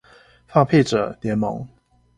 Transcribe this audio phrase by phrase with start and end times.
[0.47, 1.69] 放屁者聯盟